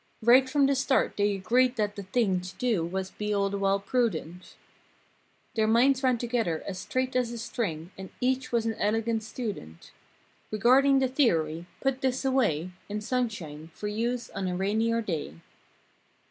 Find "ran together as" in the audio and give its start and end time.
6.01-6.79